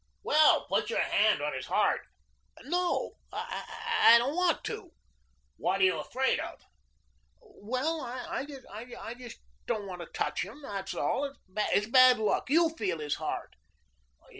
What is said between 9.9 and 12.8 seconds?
to touch him, that's all. It's bad luck. YOU